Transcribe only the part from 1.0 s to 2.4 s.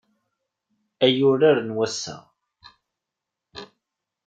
Ay urar n wass-a.